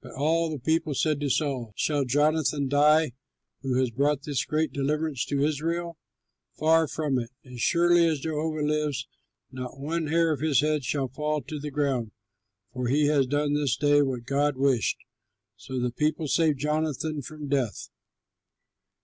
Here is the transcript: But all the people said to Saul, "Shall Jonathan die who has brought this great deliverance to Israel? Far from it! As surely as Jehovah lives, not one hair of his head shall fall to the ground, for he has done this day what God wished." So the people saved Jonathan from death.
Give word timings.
But 0.00 0.10
all 0.14 0.50
the 0.50 0.58
people 0.58 0.92
said 0.92 1.20
to 1.20 1.30
Saul, 1.30 1.72
"Shall 1.76 2.04
Jonathan 2.04 2.66
die 2.66 3.12
who 3.62 3.78
has 3.78 3.90
brought 3.92 4.24
this 4.24 4.44
great 4.44 4.72
deliverance 4.72 5.24
to 5.26 5.44
Israel? 5.44 5.98
Far 6.58 6.88
from 6.88 7.16
it! 7.16 7.30
As 7.44 7.60
surely 7.62 8.08
as 8.08 8.18
Jehovah 8.18 8.62
lives, 8.66 9.06
not 9.52 9.78
one 9.78 10.08
hair 10.08 10.32
of 10.32 10.40
his 10.40 10.62
head 10.62 10.82
shall 10.82 11.06
fall 11.06 11.42
to 11.42 11.60
the 11.60 11.70
ground, 11.70 12.10
for 12.72 12.88
he 12.88 13.06
has 13.06 13.28
done 13.28 13.54
this 13.54 13.76
day 13.76 14.02
what 14.02 14.24
God 14.24 14.56
wished." 14.56 14.98
So 15.56 15.78
the 15.78 15.92
people 15.92 16.26
saved 16.26 16.58
Jonathan 16.58 17.22
from 17.22 17.46
death. 17.46 17.88